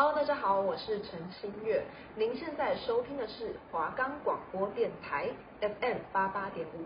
[0.00, 1.82] Hello，大家好，我是陈新月。
[2.16, 5.28] 您现在收听的是华冈广播电台
[5.60, 6.84] FM 八八点五。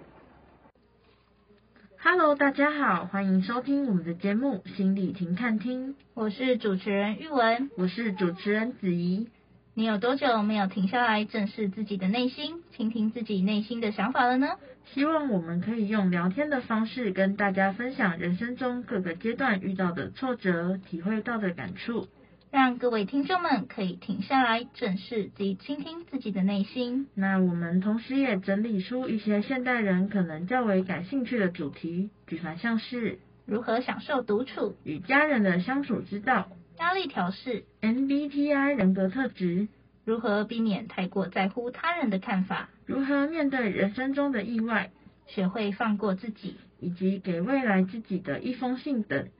[1.98, 5.90] Hello，大家好，欢迎收听我们的节目《心理停看听》。
[6.14, 9.28] 我是主持人玉文，我是主持人子怡。
[9.74, 14.56] 你有多久没有停下来正视自己的内心，倾听自己内心的想法了呢？
[14.94, 22.06] 希望我们可以用聊天的方式跟大家分享人生中各个阶段遇到的挫折，体会到的感触。
[22.52, 27.08] 让各位听众们可以停下来，正视及倾听自己的内心。
[27.14, 39.68] 那我们同时也整理出一些现代人可能较为感兴趣的主题，举凡像是如何享受独处、与家人的相处之道、压力调试、MBTI 人格特质、
[40.04, 44.90] 如何避免太过在乎他人的看法、如何面对人生中的意外、
[45.26, 49.30] 学会放过自己，以及给未来自己的一封信等。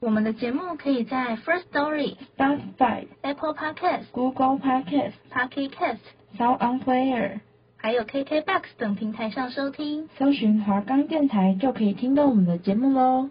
[0.00, 5.98] 我们的节目可以在 First Story、Spotify、Apple Podcast、Google Podcast、Pocket Cast、
[6.38, 7.40] Sound On Player，
[7.78, 10.08] 还有 KKBox 等平台上收听。
[10.18, 13.30] 搜寻华冈电台就可以听到我们的节目喽。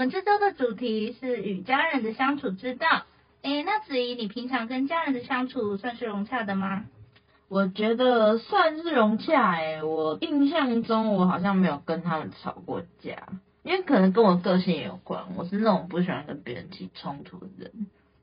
[0.00, 3.04] 我们这周的主题是与家人的相处之道。
[3.42, 6.86] 诶，那子怡，你平常跟家人的相处算是融洽的吗？
[7.48, 13.28] 我觉得算是融洽诶，我印象中我好像没有跟他们吵过架，
[13.62, 17.70] 因为可能跟我个性也有关，我是那种不喜欢跟别人起冲突的人，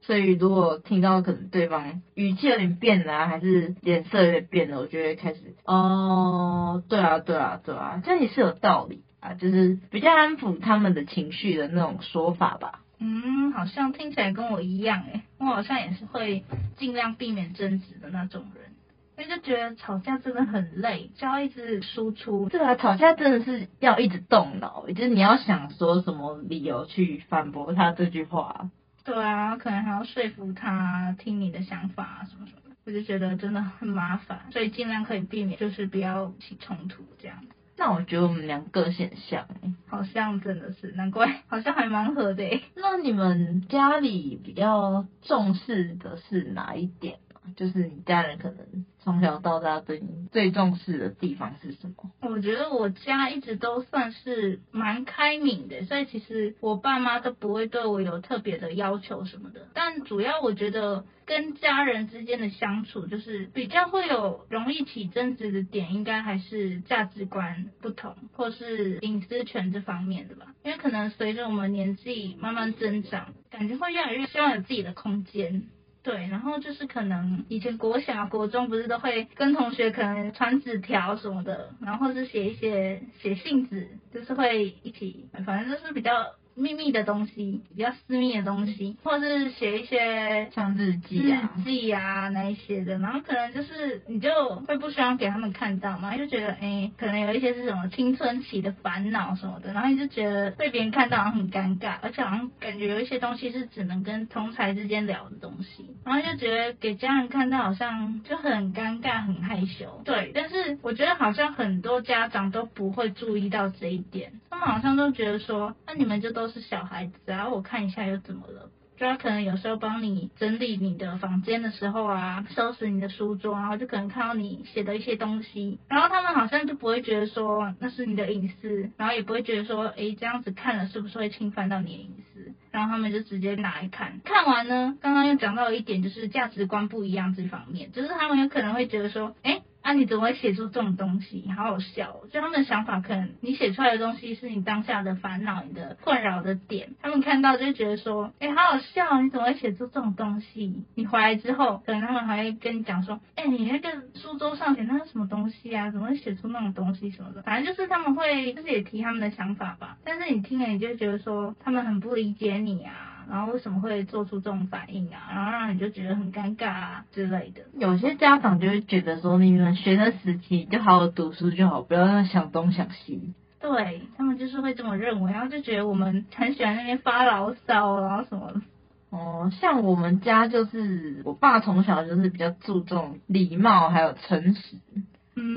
[0.01, 9.03] 所以如果听到可能对方语气有点变了啊，还是脸色有点变了，我就会开始哦，对啊，对啊，对啊，这也是有道理。
[9.19, 12.81] 啊，就是比较安抚他们的情绪的那种说法吧。
[12.99, 16.45] 嗯，好像听起来跟我一样诶，我好像也是会
[16.77, 18.75] 尽量避免争执的那种人，
[19.17, 22.47] 因为就觉得吵架真的很累，就要一直输出。
[22.49, 28.69] 对啊，吵架真的是要一直动脑，就是你要想说什么理由去反驳他这句话。
[29.07, 37.37] 对啊，可能还要说服他听你的想法啊什么什么的，我就觉得真的很麻烦，所以尽量可以避免，就是不要起冲突这样。
[37.77, 42.61] 那我觉得我们两个很像诶，好像真的是，难怪 好像还蛮合的诶。
[42.75, 47.19] 那你们家里比较重视的是哪一点？
[47.55, 52.11] 就是你家人可能从小到大对你最重视的地方是什么？
[52.21, 59.67] 我觉得我家一直都算是蛮开明的，所以其实我爸妈都不会对我有特别的要求什么的。
[59.73, 70.47] 但主要我觉得跟家人之间的相处，就是比较会有容易起争执的点，应该还是价值观不同，或是隐私权这方面的吧。
[70.63, 75.67] 因为可能随着我们年纪慢慢增长，感觉会越来越希望有自己的空间。
[76.03, 86.11] 对，然后就是可能以前国小、国中不是都会跟同学可能传纸条什么的，然后是写一些写信纸，就是会一起，反正就是比较。
[86.57, 94.29] 秘密的东西，比较私密的东西，或者是写一些像日记啊、日记啊那一些的，然后可能就是你就
[94.67, 110.01] 会不希望给他们看到嘛，就觉得哎、欸，可能有一些是什么青春期的烦恼什么的，然后你就觉得被别人看到好像很尴尬，而且好像感觉有一些东西是只能跟同才之间聊的东西，然后就觉得给家人看到好像就很尴尬、很害羞。
[110.03, 116.46] 对，但是我觉得好像很多家长都不会注意到这一点，他们好像都觉得说，那你们就都。
[116.47, 118.69] 都是小孩子，然后我看一下又怎么了？
[118.95, 132.53] 就他可能有时候帮你整理你的房间的时候啊，收拾你的书桌，然后就可能看到你写的一些东西，然后他们好像就不会觉得说那是你的隐私，然后也不会觉得说，诶，这样子看了是不是会侵犯到你的隐私？
[132.71, 139.61] 然后他们就直接拿来看，看完呢，刚刚又讲到一点，就是价值观不一样这方面，就是他们有可能会觉得说，诶。
[139.87, 141.49] 那、啊、你怎么会写出这种东西？
[141.55, 142.27] 好好笑哦！
[142.29, 146.89] 就他们的想法，可能你写出来的东西是你当下的烦恼、你的困扰的点。
[147.01, 149.21] 他们看到就觉得说，哎、好好笑！
[149.21, 150.83] 你怎么会写出这种东西？
[150.95, 155.89] 你回来之后，可能他们还会跟你讲说，哎、你那个书桌上写那是什么东西啊？
[155.89, 157.41] 怎么会写出那种东西什么的？
[157.43, 159.97] 反正就是他们会，就是也提他们的想法吧。
[160.03, 163.16] 但是你听了，你就觉得说，他们很不理解你啊。
[163.29, 165.29] 然后为什么会做出这种反应啊？
[165.29, 167.61] 然后让你就觉得很尴尬啊之类的。
[167.77, 173.33] 有些家长就会觉得说，你们学生时期就好好读书就好，不要那想东想西。
[173.59, 178.61] 对，他们就是会这么认为，然后就觉得我们很喜欢那边发牢骚，然后什么。
[179.09, 184.77] 哦，像我们家就是，我爸从小就是比较注重礼貌还有诚实。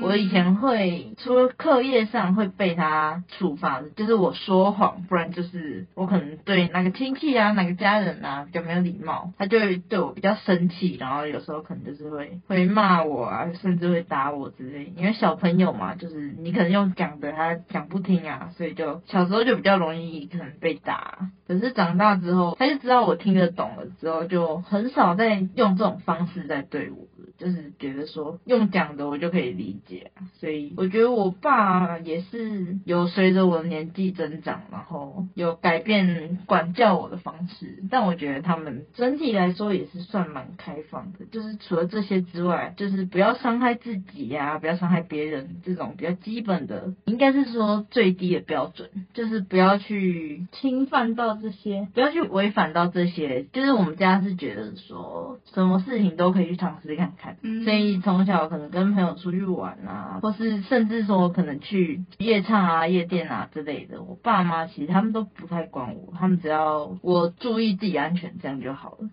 [0.01, 14.93] 我以前会除了课业上会被他处罚，就是我说谎，不然就是我可能对哪个亲戚啊、哪个家人啊比较没有礼貌，他就会对我比较生气，然后有时候可能就是会会骂我啊，甚至会打我之类。
[14.95, 21.29] 因为小朋友嘛，就是你可能用讲的，他讲不听啊，所以就小时候就比较容易可能被打。
[21.47, 27.07] 可是长大之后，他就知道我听得懂了之后，就很少再用这种方式在对我。
[27.41, 37.83] 就是觉得说用讲的我就可以理解，所以我觉得我爸也是有随着我的年纪增长，然后有改变管教我的方式。
[37.89, 53.47] 但我觉得他们整体来说也是算蛮开放的，就是除了这些之外，就是不要伤害自己呀、啊，不要伤害别人这种比较基本的，应该是说最低的标准，就是不要去侵犯到这些，不要去违反到这些。
[53.51, 57.30] 就是我们家是觉得说什么事情都可以去尝试看看。
[57.41, 69.09] 嗯，所以从小可能跟朋友出去玩啊，或是甚至说可能去夜唱啊、夜店啊之类的，我爸妈其实他们都不太管我，他们只要我注意自己安全，这样就好了。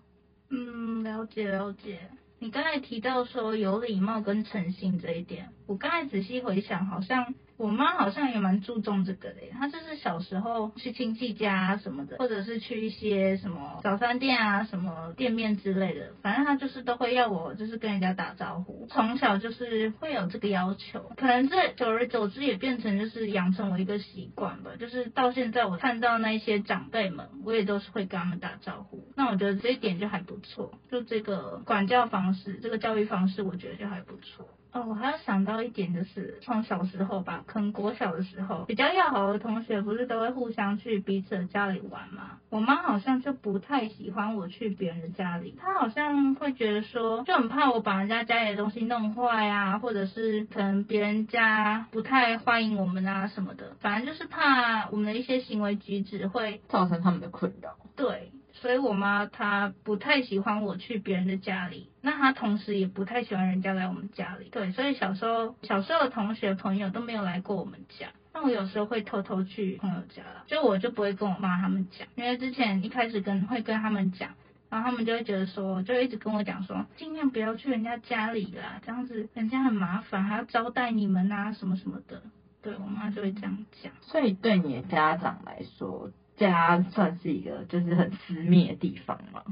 [0.49, 1.99] 嗯，了解了解。
[2.39, 7.33] 你刚才提到说有礼貌跟诚信这一点，我刚才仔细回想，好像。
[7.59, 34.47] 我妈好像也蛮注重这个的，她就是小时候去亲戚家什么的，或者是去一些什么早餐店啊、什么店面之类的，反正她就是都会要我就是跟人家打招呼，从小就是会有这个要求，可能这久而久之也变成就是养成我一个习惯吧，就是到现在我看到那些长辈们，我也都是会跟他们打招呼，那我觉得这一点就还不错，就这个管教方式，这个教育方式，我觉得就还不错。
[34.71, 42.37] 哦，我还要想到一点，就是从小时候吧，可能国小的时候，比较要好的同学不是都会互相去彼此的家里玩吗？
[42.49, 57.75] 我妈好像就不太喜欢我去别人的家里，她好像会觉得说，就很怕我把人家家里的东西弄坏啊，或者是可能别人家不太欢迎我们啊什么的，反正就是怕我们的一些行为举止会造成他们的困扰。
[57.95, 58.31] 对。
[58.61, 64.49] 所以我妈她不太喜欢我去别人的家里，那她同时也不太喜欢人家来我们家里。
[64.51, 68.07] 对，所以小时候小时候的同学朋友都没有来过我们家。
[68.33, 74.31] 那我有时候会偷偷去朋友家了，就我就不会跟我妈他们讲，因为之前一开始跟会跟他们讲，
[74.69, 82.21] 然后他们就会觉得说，就一直跟我讲说，尽量不要去人家家里啦，这样子人家很麻烦，还要招待你们啊什么什么的。
[82.61, 83.91] 对，我妈就会这样讲。
[84.01, 86.11] 所以对你的家长来说。
[86.39, 89.43] 家算是一个就是很私密的地方吗？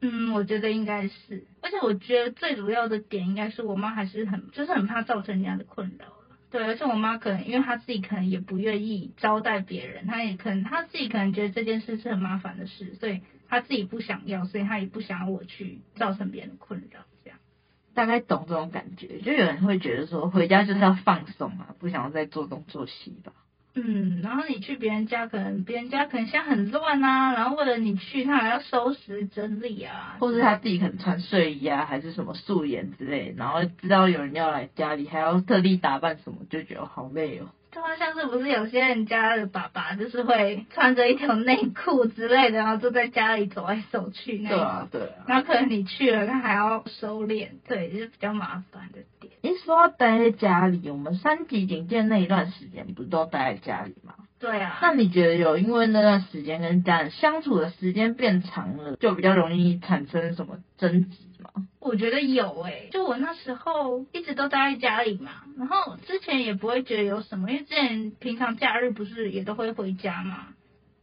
[0.00, 6.06] 嗯，我觉得应该是，而且我觉得最主要的点应该是我妈还是很就是很怕造成人家的困扰。
[6.50, 17.00] 对，而且我妈可能因为她自己可能也不愿意招待别人，她也可能她自己可能觉得这件事是很麻烦的事，所以她自己不想要，所以她也不想要我去造成别人的困扰。
[17.22, 17.38] 这样
[17.94, 23.32] 大概懂这种感觉，就有人会觉得说回家就是要放松啊，不想要再做东做西吧。
[23.74, 37.46] 嗯，然后你去别人家，可能别人家可能现在很乱啊，然后或者你去，他还要收拾整理啊，或者他自己可能穿睡衣啊，还是什么素颜之类，然后知道有人要来家里，还要特地打扮什么，就觉得好累哦。
[37.72, 44.58] 就好像是不是有些人家的爸爸就是会穿着一条内裤之类的，然后就在家里走来走去那种。
[44.58, 45.24] 对啊，对啊。
[45.28, 49.32] 然后可能你去了，他还要收敛，对，就是比较麻烦的点。
[49.42, 54.14] 你说要待在家里，我们三级警戒那一段时间，你不是都待在家里吗？
[54.40, 54.78] 对啊。
[54.82, 61.18] 那你觉得有因为那段时间跟家人相处的时间变长了，就比较容易产生什么争执？
[61.80, 70.48] 我觉得有诶、就我那时候一直都待在家里嘛，然后之前也不会觉得有什么，因为之前平常假日不是也都会回家嘛。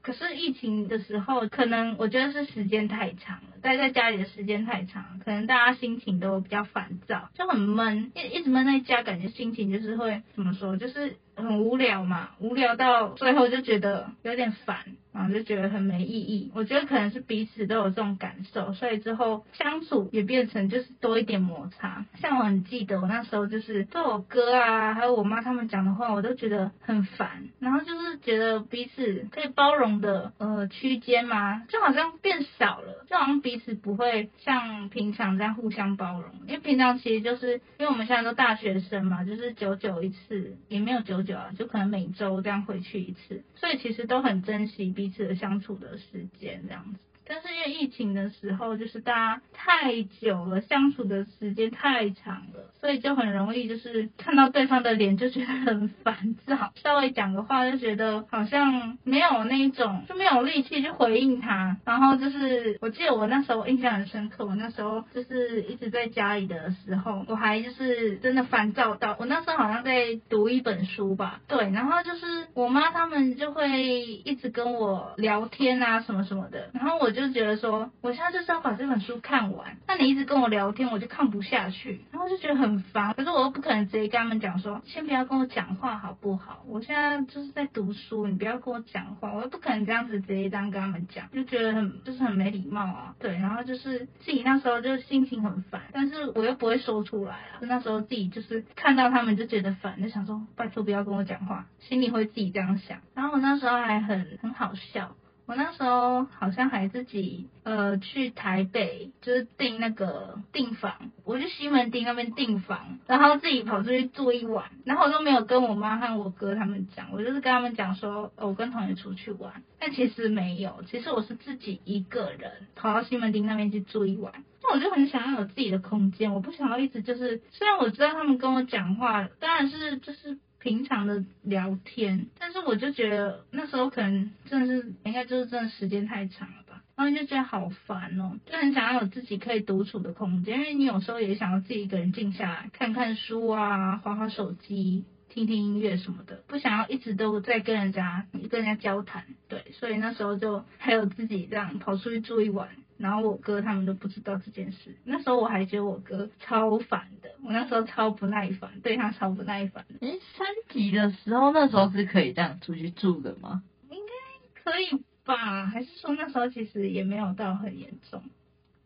[0.04, 14.78] 可是疫情的时候，可能我觉得是时间太长了，待在家里的时间太长，可能大家心情都比较烦躁，就很闷，一一直闷在家，感觉心情就是会怎么说，就是很无聊嘛，无聊到最后就觉得有点烦。
[15.14, 16.52] 然后，就觉得很没意义。
[16.54, 22.06] 我觉得可能是彼此都有这种感受，所以之后相处也变成就是多一点摩擦。
[22.22, 27.50] 像我很记得我那时候就是对我哥啊，还有我妈他们讲的话，我都觉得很烦。
[27.60, 36.32] 然后就是觉得彼此可以包容的呃区间嘛，就好像变少了，就好像彼此不会像平常这样互相包容。
[36.48, 45.27] 因为平常其实就是因为我们现在都大学生嘛，就是久久一次，也没有久久啊，就可能每周这样回去一次，所以其实都很珍惜彼此。
[45.27, 61.78] 的相处的时间这样子，但是因为疫情的时候，就是大家太久了，相处的时间太长了，所以就很容易就是看到对方的脸就觉得很烦躁，稍微讲个话就觉得好像没有那种就没有力气去回应他。
[61.86, 83.12] 然后就是我记得我那时候印象很深刻，我那时候就是一直在家里的时候，我还就是真的烦躁到我那时候好像在读一本书吧，对，然后就是我妈他们就会一直跟我聊天啊什么什么的，然后我就是觉得说我现在就是要把这本书看完，那你一直跟我聊天，我就看不下去，然后就觉得很烦。
[83.16, 86.62] 可是我又不可能直接跟他们讲说，先不要跟我讲话好不好？
[86.68, 93.16] 我现在就是在读书，你不要跟我讲话，我又不可能这样子直接这样跟他们讲，就觉得很就是很没礼貌啊。
[93.18, 97.58] 对，然后就是自己那时候就心情很烦，但是我又不会说出来啊。
[97.62, 103.00] 那时候自己就是看到他们就觉得烦，就想说拜托不要跟我讲话，心里会自己这样想。
[103.16, 105.16] 然后我那时候还很很好笑。
[105.48, 130.38] 我那时候好像还自己呃去台北，就是订那个订房，我去西门町那边订房，然后自己跑出去住一晚，然后我都没有跟我妈和我哥他们讲，我就是跟他们讲说，哦，我跟同学出去玩，但其实没有，其实我是自己一个人跑到西门町那边去住一晚，那我就很想要有自己的空间，我不想要一直就是，虽然我知道他们跟我讲话，当然是就是。
[130.68, 152.68] 平常的聊天，但是我就觉得那时候可能真的是应该就是真的时间太长了吧，然后就觉得好烦哦，就很想要有自己可以独处的空间，因为你有时候也想要自己一个人静下来看看书啊，滑滑手机，听听音乐什么的，不想要一直都在跟人家跟人家交谈，对，所以那时候就还有自己这样跑出去住一晚。
[152.98, 159.86] 然后我哥他们都不知道这件事，那时候我还觉得我哥超烦的，我那时候超不耐烦，对他超不耐烦。
[160.00, 163.63] 诶，三级的时候那时候是可以这样出去住的吗？
[163.89, 165.66] 应该可以吧？
[165.68, 168.24] 还是说那时候其实也没有到很严重？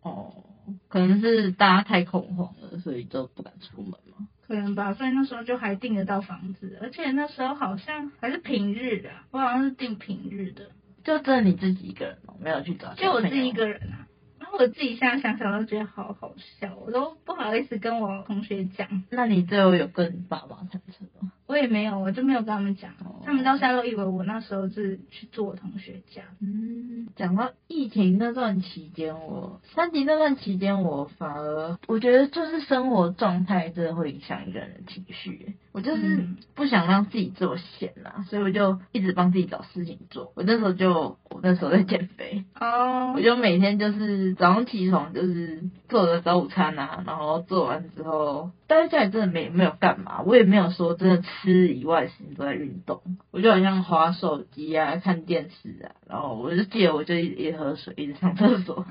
[0.02, 0.44] 哦，
[0.88, 4.28] 可能是大家太恐慌了，所以就不敢出门嘛。
[4.48, 10.72] 可能吧，所以那时候就还订得到房子，而且那时候好像还是平日的，我好像是订平日的。
[11.04, 12.94] 就只有你自己一个人哦，没有去找。
[12.94, 14.08] 就我自己一个人啊，
[14.40, 19.04] 然后我自己现在想想都觉得好好笑，我都不好意思跟我同学讲。
[19.10, 21.32] 那你最后有跟爸爸妈坦诚吗？
[21.52, 22.90] 我也没有，我就没有跟他们讲。
[23.04, 23.26] Oh.
[23.26, 26.22] 他们到现在都以为我那时候是去做同学家。
[26.40, 35.58] 嗯，讲到疫情那段期间，我三级那段期间，我反而我觉得就是生活状态真的会影响一个人的情绪。
[35.74, 40.32] 我就是不想让自己这么闲啦，所以我就一直帮自己找事情做。
[40.36, 43.16] 我那时候就我那时候在减肥哦，oh.
[43.18, 58.76] 我就每天就是早上起床就是做个早午餐啊，然后做完之后但是家里真的没没有干嘛，我也没有说真的吃以外的时间都在运动，我就好像划手机啊、看电视啊，然后我就记得我就一直喝水，一直上厕所。
[58.78, 58.86] Oh.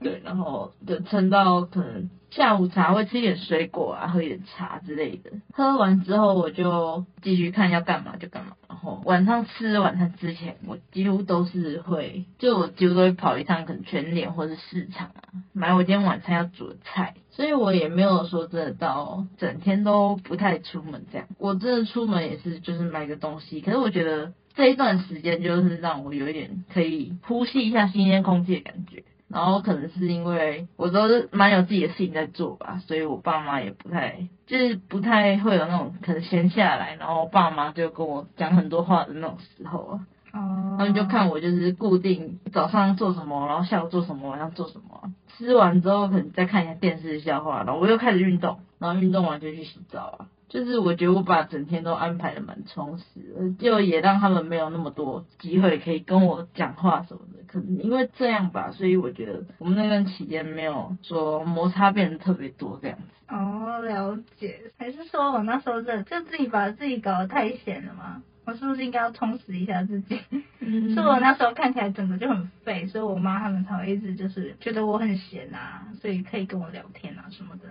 [0.00, 5.30] 对，然后就撑到可能下午茶会吃一点水果啊，喝一点茶之类的。
[5.52, 8.52] 喝完之后我就继续看要干嘛就干嘛。
[8.68, 17.14] 然后晚上吃晚餐之前，我几乎都是会，就我几乎都会跑一趟可能全联或是市场啊，买我今天晚餐要煮的菜。
[17.30, 21.26] 所以我也没有说真的到整天都不太出门这样。
[21.38, 29.04] 我真的出门也是就是买个东西，可是我觉得这一段时间就是让我有一点可以呼吸一下新鲜空气的感觉。
[29.32, 40.06] 然后可能是因为我都是蛮有自己的事情在做吧，所以我爸妈也不太，就是不太会有那种可能闲下来，然后爸妈就跟我讲很多话的那种时候啊。
[40.32, 40.76] 哦。
[40.78, 50.26] 他们就看我就是固定早上做什么，然后下午做什么，晚上做什么，吃完之后可能再看一下电视笑话，然后我又开始运动，然后运动完就去洗澡啊。
[50.50, 53.04] 就是我觉得我把整天都安排的蛮充实
[53.34, 57.38] 的，就也让他们没有那么多机会可以跟我讲话什么的。
[57.46, 63.04] 可能因为这样吧，所以我觉得我们那段期间没有说摩擦变得特别多这样子。
[63.34, 64.60] 哦，了解。
[64.76, 68.22] 还是说我那时候就就自己把自己搞得太闲了吗？
[68.44, 70.18] 我是不是应该要充实一下自己？
[70.58, 70.92] 嗯。
[70.92, 77.68] 是我那时候看起来整个就很废，所以我妈他们才会一直就是觉得我很闲啊，所以可以跟我聊天啊什么的。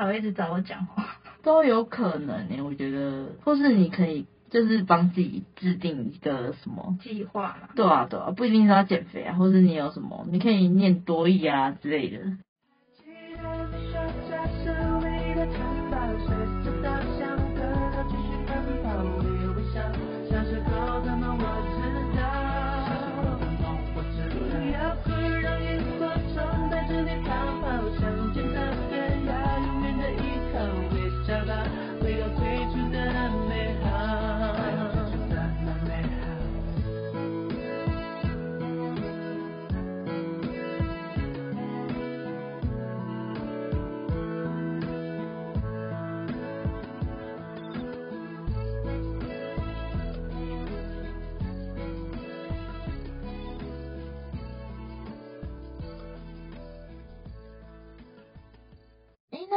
[0.00, 7.68] 才会一直找我讲话，都有可能诶，我觉得，或是你可以就是帮自己制定一个什么计划嘛？
[7.76, 12.18] 对啊，对啊，不一定是要减肥啊，或是你有什么，你可以念多益啊之类的。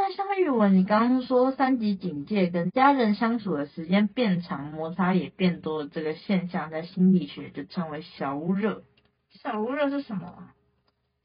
[0.06, 8.82] 那像玉文，你刚刚说三级警戒跟家人相处的时间变长，摩擦也变多的这个现象，在心理学就称为小屋热。
[9.30, 10.50] 小屋热是什么？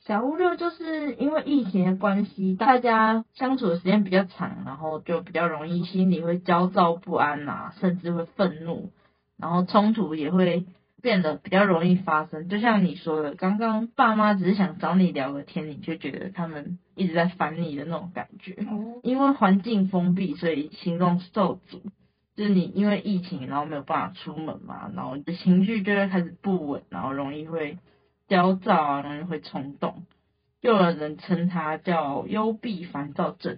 [0.05, 8.91] 小屋热就是因为疫情的关系，大家相处的时间比较长，然后就比较容易心里会焦躁不安啊，甚至会愤怒，
[9.37, 10.65] 然后冲突也会。
[11.01, 18.53] 变得比较容易发生，就像你说的，刚刚爸妈只是想找你聊个天，你就觉得他们一直在烦你的那种感觉。
[18.69, 18.99] 哦。
[19.03, 21.81] 因为环境封闭，所以行动受阻。
[22.35, 27.77] 就是你因为疫情，然后没有办法出门嘛，然后你的情绪就会开始不稳，然后容易会
[28.29, 30.05] 焦躁啊，容易会冲动。
[30.61, 33.57] 又有人称它叫幽闭烦躁症。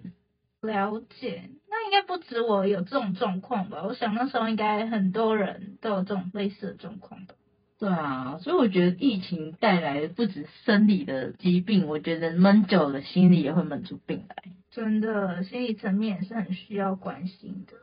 [0.62, 3.84] 了解，那应该不止我有这种状况吧？
[3.84, 7.36] 我想那时候应该很多人都有这种类似的状况吧。
[7.80, 14.36] 对啊，所以我觉得疫情带来的不止生理的疾病，我觉得闷久了心里也会闷出病来。
[14.70, 17.74] 真的，心理层面也是很需要关心的。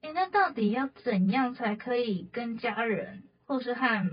[0.00, 4.10] 哎，那到底要怎样才可以跟家人或是和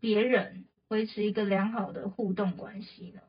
[0.00, 3.20] 别人维持一个良好的互动关系呢？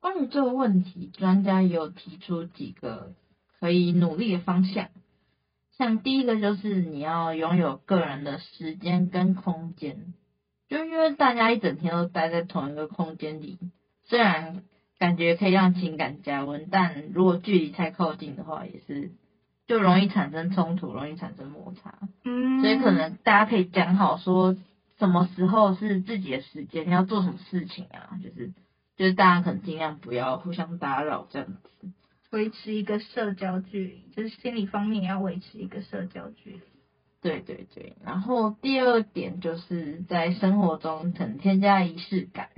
[0.00, 3.12] 关于这个问题，专家也有提出几个
[3.60, 4.88] 可以努力的方向。
[5.76, 10.14] 像第一个就是你要拥有个人的时间跟空间，
[10.68, 13.58] 就因为大家一整天都待在同一个空间里，
[14.04, 14.62] 虽然
[14.98, 19.12] 感觉可以让情感加温，但如果距离太靠近的话，也是
[19.66, 21.98] 就容易产生冲突，容易产生摩擦。
[22.24, 24.56] 嗯，所以可能大家可以讲好说，
[24.98, 28.52] 什么时候是自己的时间，你要做什么事情啊，就是。
[28.96, 31.88] 就是大家可能尽量不要互相打扰，这样子，
[32.30, 36.60] 维持一个社交距离，就是心理方面也要维持一个社交距离。
[37.20, 42.48] 对对对，然后第二点就是在生活中可能添加仪式感，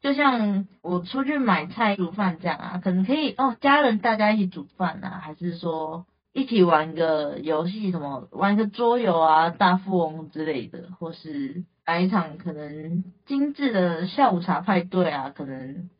[0.00, 11.64] 就像我出去买菜、煮饭这样啊，可能可以哦，家人大家一起煮饭啊，还是说一起玩个游戏，什么玩个桌游啊、大富翁之类的，或是。
[11.86, 15.90] 来一场可能精致的下午茶派对啊，可能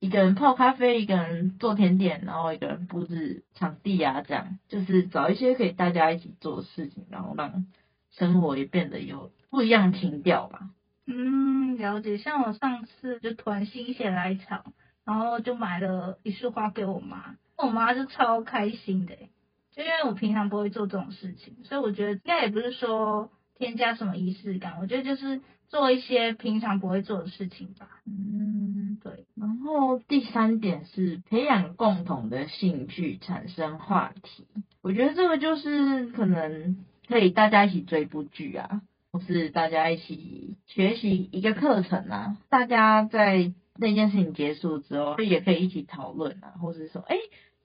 [0.00, 7.66] 一个人泡咖啡，一个人做甜点，然后一个人布置场地啊，这样就是找一些可以大家一起做的事情，然后让
[8.10, 10.70] 生活也变得有不一样情调吧。
[11.06, 12.18] 嗯，了解。
[12.18, 14.64] 像我上次就突然心血来潮，
[15.04, 19.14] 然后就买了一束花给我妈，我妈就超开心的，
[19.72, 23.30] 就因为我平常不会做这种事情，所以我觉得应该也不是说。
[23.60, 24.78] 添加什么仪式感？
[24.80, 27.88] 我觉得就是做一些平常不会做的事情吧。
[28.04, 29.24] 嗯，对。
[29.36, 34.46] 然后第三点是培养共同的兴趣，产生话题。
[34.82, 42.36] 我觉得这个就是可能可以大家一起追部剧啊，或是大家一起学习一个课程啊。
[42.48, 47.16] 大家在那件事情结束之后，也可以一起讨论啊，或是说，哎，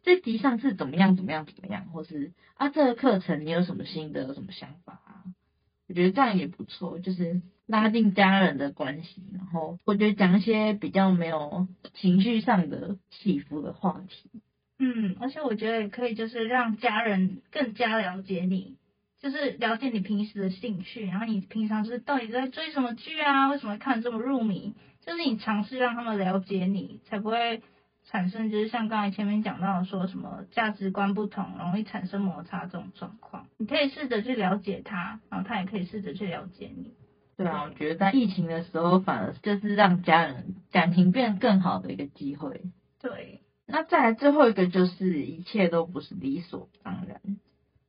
[0.03, 1.15] 这集上次怎么样？
[1.15, 1.47] 怎么样？
[1.47, 1.85] 怎么样？
[1.85, 4.27] 或是啊，这个课程你有什么心得？
[4.27, 5.23] 有什么想法啊？
[5.87, 14.29] 我觉得这样也不错，就是拉近家人的关系，然后我觉得讲一些比较没有情绪上的起伏的话题。
[14.77, 18.77] 嗯，而且我觉得也可以，就是让家人更加了解你，
[19.19, 23.49] 就是了解你平时的兴趣，然后你平常是到底在追什么剧啊？
[23.49, 24.73] 为什么看这么入迷？
[25.01, 27.61] 就是你尝试让他们了解你，才不会。
[28.07, 33.47] 产生就是像刚才前面讲到，说什么价值观不同，容易产生摩擦这种状况。
[33.57, 36.93] 你可以试着去了解他，然后他也可以试着去了解你。
[37.37, 42.61] 对啊，我觉得在疫情的时候，反而就是让家人感情变得更好的一个机会。
[43.01, 47.19] 对，那再来最后一个就是一切都不是理所当然，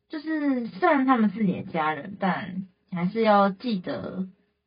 [0.08, 4.26] 就是虽然他们是你的家人，但你还是要记得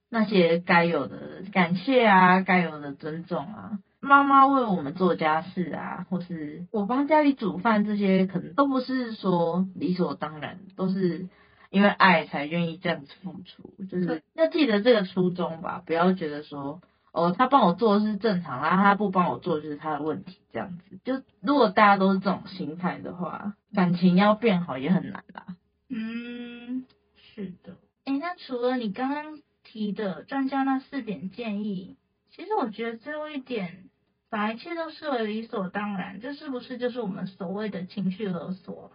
[0.10, 3.80] 那些该有的感谢啊，该有的尊重啊。
[4.02, 11.28] 妈妈为我们做家事啊，或是我帮家里煮饭，这些可能都不是说理所当然，都是
[11.70, 13.74] 因为爱才愿意这样子付出。
[13.86, 21.00] 就是要记得这个初衷吧，不要觉得说哦，他帮我做是正常啦，他不帮我做就是他的问题这样子。
[21.04, 25.46] 就如果大家都是这种心态的话，感情要变好也很难啦。
[25.90, 27.78] 嗯，是的。
[28.06, 31.98] 哎，那除了你刚刚提的专家那四点建议，
[32.32, 33.86] 其实我觉得最后一点。
[34.32, 38.92] 把一切都视为理所当然，这是不是就是我们所谓的情绪勒索？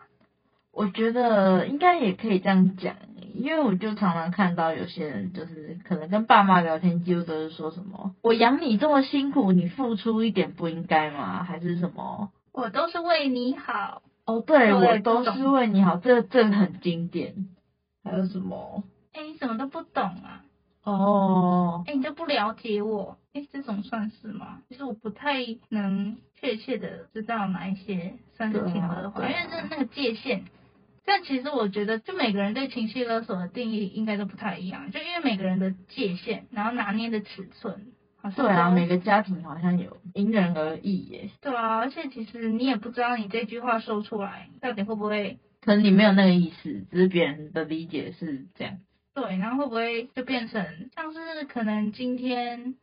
[0.75, 2.97] 我觉得应该也可以这样讲，
[3.35, 14.03] 因为我就常常看到有些人就是可能跟爸妈聊天，几乎都是说什么“我养你这么辛苦，你付出一点不应该吗？”还是什么“我都是为你好”？
[14.27, 17.47] 哦，对，我都是为你好，这这个很经典。
[18.03, 18.83] 还有什么？
[19.13, 20.43] 哎，你什么都不懂啊？
[20.83, 24.59] 哦，哎、欸，你都不了解我，哎、欸，这种算是吗？
[24.69, 30.43] 其实我不太能确切的知道哪一些算是情勒的话，啊啊、因为这那个界限。
[31.07, 41.31] 但其实我觉得，就每个人对情绪勒索的定义应该都不太一样，就因为每个人的界限，然后拿捏的尺寸，好像对啊，每个家庭好像有因人而异耶。
[41.43, 48.79] 对啊，而且其实你也不知道你这句话说出来到底会不会，可能你没有那个意思，只是别人的理解是这样。
[49.15, 52.75] 对，然后会不会就变成像是可能今天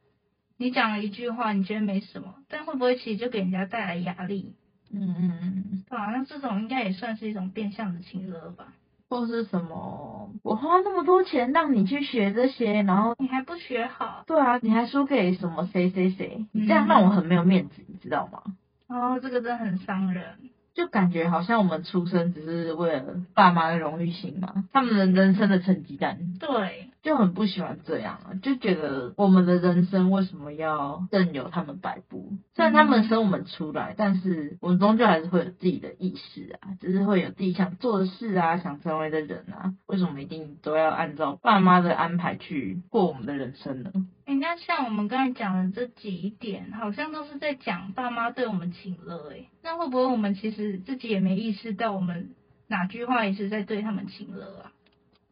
[0.57, 4.53] 你讲了一句话，你觉得没什么，但会不会其实就给人家带来压力？
[4.93, 8.73] 嗯嗯嗯，对啊，那这种应该也算是一种变相的情勒吧？
[9.09, 10.29] 或是什么？
[10.43, 14.23] 我花那么多钱让你去学这些，然后你还不学好？
[14.25, 16.45] 对啊，你还输给什么谁谁谁？
[16.53, 18.41] 你这样让我很没有面子，你知道吗？
[18.87, 20.25] 哦，这个真的很伤人。
[20.73, 26.17] 就感觉好像我们出生只是为了爸妈的荣誉心嘛，他们的人生的成绩单。
[26.39, 32.31] 对，就很不喜欢这样啊，就觉得我们的人生为什么要任由他们摆布？
[32.55, 43.91] 虽然他们生我们出来，但是我们终究还是会有自己的意识啊，只是会有自己想做的事啊，想成为的人啊，为什么一定都要按照爸妈的安排去过我们的人生呢？
[44.31, 52.29] 人家像我们刚才讲的这几点，好像都是在讲爸妈对我们情勒诶，那会不会我们其实自己也没意识到，我们
[52.69, 54.71] 哪句话也是在对他们情勒啊？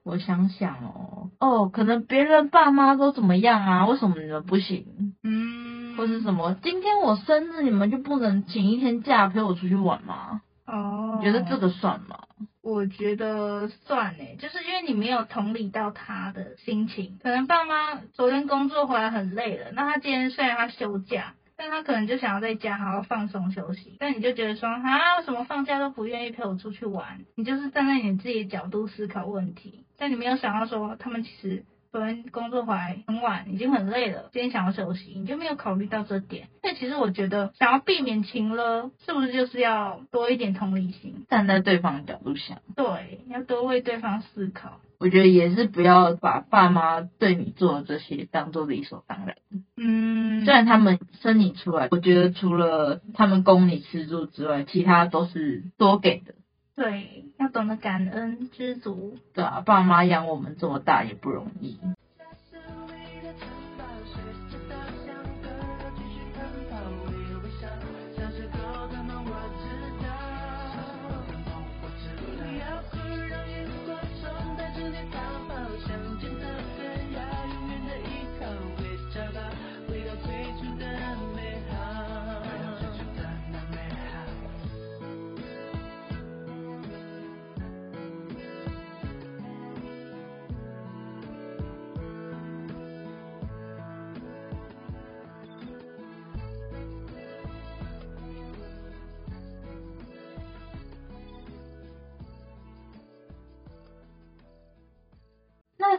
[0.03, 3.87] 我想想哦，哦，可能别人爸妈都怎么样啊？
[3.87, 5.15] 为什么你们不行？
[5.23, 6.53] 嗯，或是什么？
[6.61, 10.41] 今天我生日，你们就不能请一天假陪我出去玩吗？
[10.67, 12.19] 哦，你觉得这个算吗？
[12.61, 17.17] 我觉得算诶，就是因为你没有同理到他的心情。
[17.23, 23.95] 可能爸妈昨天工作回来很累了，那他今天虽然他休假，但他可能就想要在家好好放松休息。
[23.99, 27.19] 但你就觉得说，啊，为什么放假都不愿意陪我出去玩？
[27.35, 31.63] 你就是站在你自己的角度思考问题，但你没有想到说，他们其实。
[31.91, 36.47] 昨天工作回来很晚，已经很累了，今天想要休息，你就没有考虑到这点。
[36.61, 42.61] 但其实我觉得，想要避免情了，是不是就是要多一点同理心，站在对方的角度想？
[42.75, 44.79] 对，要多为对方思考。
[44.99, 49.37] 我觉得也是不要把爸妈对你做的这些当做理所当然。
[49.75, 56.35] 嗯，虽然他们生你出来，我觉得除了他们供你吃住之外，其他都是多给的。
[56.75, 59.17] 对，要懂得感恩知足。
[59.33, 61.79] 对啊，爸妈养我们这么大也不容易。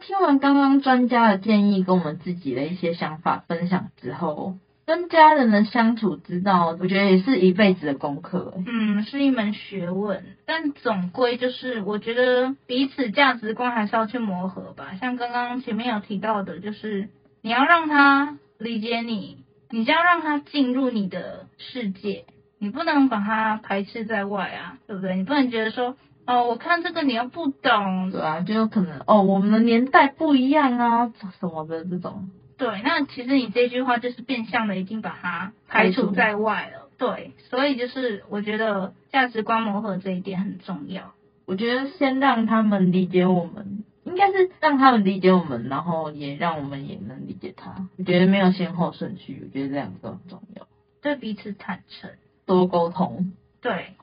[0.01, 8.55] 听完刚刚专家的建议，跟我们自己的一些想法分享之后，跟家人的相处之道，我觉得也是一辈子的功课。
[8.67, 14.97] 嗯，是一门学问，但总归就是，我觉得彼此价值观还是要去磨合吧。
[14.99, 17.09] 像刚刚前面有提到的，就是
[17.43, 22.25] 你要让他理解你，你就要让他进入你的世界，
[22.59, 25.17] 你不能把他排斥在外啊，对不对？
[25.17, 25.95] 你不能觉得说。
[26.31, 32.31] 哦，我看这个你又不懂，对啊，就有可能哦，我们的年代不一样啊，什么的这种。
[32.57, 36.89] 对，那其实你这句话就是变相的已经把它排除在外了。
[36.99, 41.15] 对，所以就是我觉得价值观磨合这一点很重要。
[41.47, 47.89] 我觉得先让他们理解我们，应该是让他们理解我们，然后也让我们也能理解他。
[47.99, 50.69] 我觉得没有先后顺序，我觉得这两个都很重要。
[51.03, 52.09] 对彼此坦诚，
[52.47, 53.33] 多沟通。
[53.61, 53.95] 对，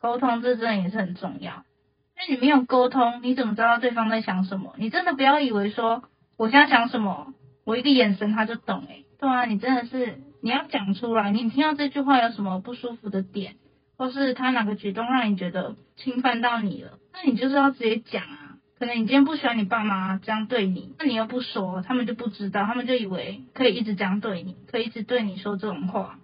[0.00, 1.64] 沟通这真的也是很重要。
[2.28, 4.74] 你没有沟通，你怎么知道对方在想什么？
[4.78, 6.04] 你真的不要以为说
[6.36, 7.34] 我现在想什么，
[7.64, 13.56] 我一个眼神他就懂诶、对啊，你真的是你要讲出来，你听到这句话有什么不舒服的点，
[13.96, 18.40] 或是他哪个举动让你觉得侵犯到你了，那你就是要直接讲啊。
[18.76, 26.18] 可能你今天不喜欢你爸妈这样对你，那你又不说，他们就不知道，他们就以为可以一直这样对你，可以一直对你说这种话。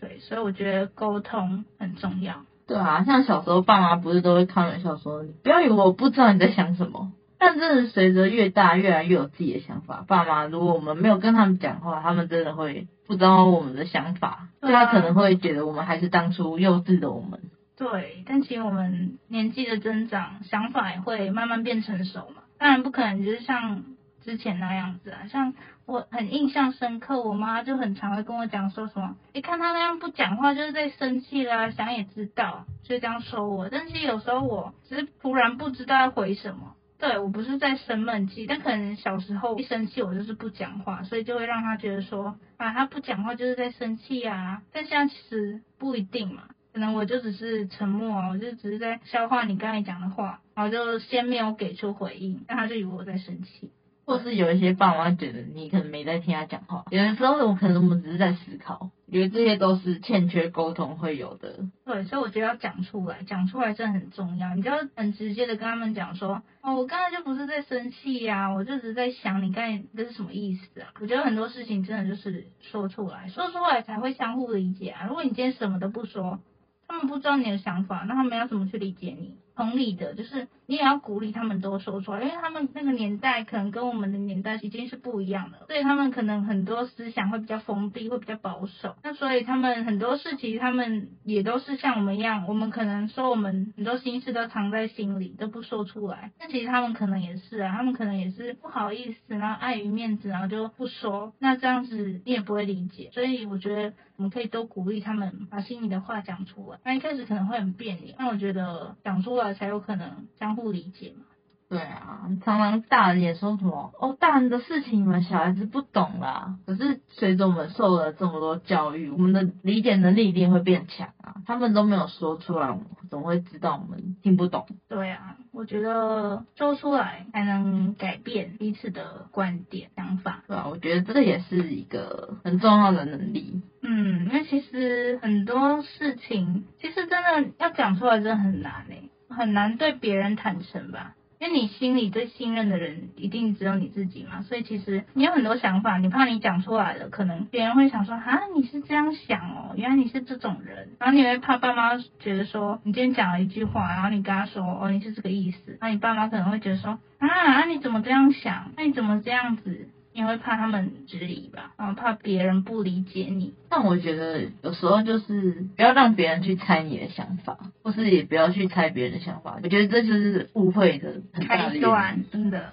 [0.00, 2.44] 对，所以我觉得沟通很重要。
[2.72, 7.12] 对啊，像小时候爸妈不是都会开玩笑说，你不要以为我不知道你在想什么。
[7.38, 10.04] 但真的随着越大，越来越有自己的想法。
[10.08, 17.40] 爸妈如果我们没有跟他们讲话，他们真的会不知道我们的想法，所以他可能会觉得我们还是当初幼稚的我们。
[17.76, 22.42] 对，但其实我们年纪的增长，想法也会慢慢变成熟嘛。
[22.58, 23.82] 当然不可能就是像
[24.24, 25.26] 之前那样子啊。
[25.28, 25.52] 像
[25.84, 33.68] 我很印象深刻，我妈就很常会跟我讲说什么，一看她那样不讲话，就是在生气啦，想也知道，就这样说我。
[33.68, 36.74] 但是有时候我只是突然不知道要回什么。
[36.98, 44.62] 对，我不是在生闷气，但可能小时候一生气我就是不讲话，所以就会让他觉得说啊，他不讲话就是在生气啊。
[44.72, 53.72] 但现在其实不一定嘛，可能我就只是沉默啊，我就只是在消化你刚才讲的话，然后就先没有给出回应，那他就以为我在生气。
[54.12, 61.60] 或是有一些爸妈觉得你可能没在听他讲话，有的时候我可能我们只是在思考，因为这些都是欠缺沟通会有的。
[61.84, 64.54] 对，所以我觉得要讲出来，讲出来真的很重要。
[64.54, 70.88] 你就要很直接的跟他们讲说，哦，我刚才就不是在生气呀，我就只是在想你刚才这是什么意思啊？
[71.00, 75.06] 我觉得很多事情真的就是说出来，说出来才会相互理解啊。
[75.08, 76.38] 如果你今天什么都不说，
[76.86, 79.38] 他们不知道你的想法，那他们要怎么去理解你？
[79.54, 88.96] 同理的，就是你也要鼓励他们都说出来，因为他们那个年代可能跟我们的年代已经是不一样的，所以他们可能很多思想会比较封闭，会比较保守。
[89.02, 96.32] 那所以他们很多事情，他们也都是像我们一样，我们可能说我们很多心事都藏在心里，都不说出来。
[96.40, 101.34] 那其实他们可能也是啊，他们可能也是不好意思，然后碍于面子，然后就不说。
[101.38, 106.78] 那这样子你也不会理解，所以我觉得我们可以多鼓励他们把心里的话讲出来。
[106.84, 109.41] 那一开始可能会很别扭，但我觉得讲出来。
[109.54, 111.24] 才有可能相互理解嘛。
[111.68, 116.58] 对啊，常常大人也说什么哦，大人的事情你们小孩子不懂啦。
[116.66, 121.36] 可是随着我们受了这么多教育，我们的理解能力一定会变强啊。
[121.46, 124.66] 他们都没有说出来，我们怎么会知道我们听不懂？
[124.86, 130.44] 对啊，我觉得说出来才能改变彼此的观点想法。
[130.46, 133.62] 对啊，我觉得这也是一个很重要的能力。
[133.80, 139.08] 嗯，因为其实很多事情，其实真的要讲出来真的很难诶。
[139.32, 158.70] 很难对别人坦诚吧，因为你心里最信任的人一定只有你自己嘛，所以其实你有很多想法，你怕你讲出来了，可能别人会想说啊，你是这样想哦，原来你是这种人，然后你会怕爸妈觉得说你今天讲了一句话，然后你跟他说哦，你是这个意思，那你爸妈可能会觉得说啊，你怎么这样想？
[158.76, 159.88] 那你怎么这样子？
[160.14, 163.54] 你会怕他们质疑吧，然后怕别人不理解你。
[163.68, 169.58] 但我觉得有时候就是不要让别人去猜你的想法，或是也不要去猜别人的想法。
[169.62, 171.70] 我觉得这就是误会的很大的。
[171.70, 172.72] 开端，真的。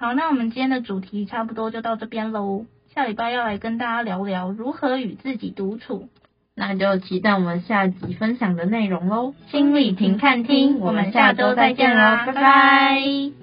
[0.00, 2.64] 好，那我们今天的主题差不多就到这边喽。
[2.94, 6.08] 下礼拜要来跟大家聊聊如何与自己独处，
[6.56, 9.34] 那就期待我们下集分享的内容喽。
[9.50, 13.39] 心理停看听，我们下周再见啦，拜拜。